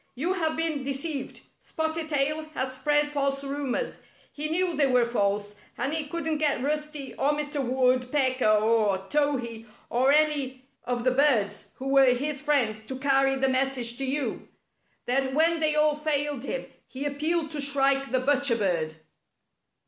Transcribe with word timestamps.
"You 0.15 0.33
have 0.33 0.57
been 0.57 0.81
deceived. 0.81 1.41
Spotted 1.59 2.09
Tail 2.09 2.45
has 2.55 2.73
spread 2.73 3.11
false 3.11 3.43
rumors. 3.43 4.01
He 4.31 4.49
knew 4.49 4.75
they 4.75 4.87
were 4.87 5.05
false, 5.05 5.57
and 5.77 5.93
he 5.93 6.07
couldn't 6.07 6.39
get 6.39 6.63
Rusty 6.63 7.13
or 7.19 7.33
Mr. 7.33 7.63
Wood 7.63 8.11
pecker 8.11 8.47
or 8.47 8.97
Towhee 9.11 9.67
or 9.91 10.11
any 10.11 10.63
of 10.85 11.03
the 11.03 11.11
birds, 11.11 11.73
who 11.75 11.87
were 11.89 12.15
his 12.15 12.41
friends, 12.41 12.81
to 12.87 12.97
carry 12.97 13.35
the 13.35 13.47
message 13.47 13.95
to 13.99 14.03
you. 14.03 14.47
Then 15.05 15.35
when 15.35 15.59
they 15.59 15.75
all 15.75 15.95
failed 15.95 16.45
him 16.45 16.65
he 16.87 17.05
appealed 17.05 17.51
to 17.51 17.61
Shrike 17.61 18.11
the 18.11 18.21
Butcher 18.21 18.55
Bird." 18.57 18.95